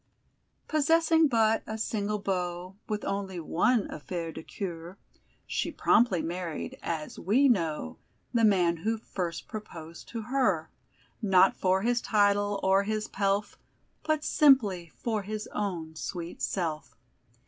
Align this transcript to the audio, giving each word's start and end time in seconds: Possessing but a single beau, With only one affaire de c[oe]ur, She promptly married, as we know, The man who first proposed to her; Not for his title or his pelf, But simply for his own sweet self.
Possessing 0.67 1.27
but 1.27 1.61
a 1.67 1.77
single 1.77 2.17
beau, 2.17 2.75
With 2.89 3.05
only 3.05 3.39
one 3.39 3.87
affaire 3.91 4.31
de 4.33 4.41
c[oe]ur, 4.43 4.97
She 5.45 5.69
promptly 5.71 6.23
married, 6.23 6.79
as 6.81 7.19
we 7.19 7.47
know, 7.47 7.99
The 8.33 8.43
man 8.43 8.77
who 8.77 8.97
first 8.97 9.47
proposed 9.47 10.09
to 10.09 10.23
her; 10.23 10.71
Not 11.21 11.55
for 11.55 11.83
his 11.83 12.01
title 12.01 12.59
or 12.63 12.81
his 12.81 13.07
pelf, 13.07 13.59
But 14.01 14.23
simply 14.23 14.91
for 14.97 15.21
his 15.21 15.47
own 15.53 15.95
sweet 15.95 16.41
self. 16.41 16.95